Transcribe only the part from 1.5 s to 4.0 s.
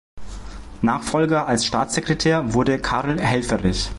Staatssekretär wurde Karl Helfferich.